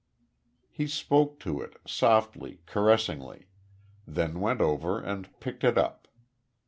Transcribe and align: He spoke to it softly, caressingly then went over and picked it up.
He 0.71 0.87
spoke 0.87 1.39
to 1.41 1.61
it 1.61 1.77
softly, 1.85 2.61
caressingly 2.65 3.45
then 4.07 4.39
went 4.39 4.59
over 4.59 4.99
and 4.99 5.29
picked 5.39 5.63
it 5.63 5.77
up. 5.77 6.07